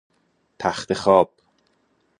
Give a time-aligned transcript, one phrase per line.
[0.59, 1.29] تختخواب